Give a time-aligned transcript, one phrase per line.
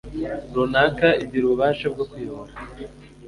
[0.53, 2.53] runaka igira ububasha bwo kuyobora